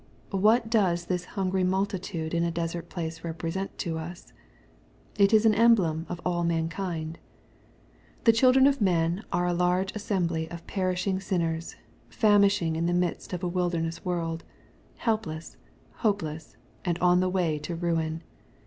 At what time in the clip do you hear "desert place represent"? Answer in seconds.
2.49-3.77